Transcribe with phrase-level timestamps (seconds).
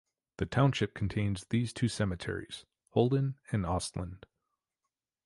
[0.37, 4.23] The township contains these two cemeteries: Holden and Ostlund.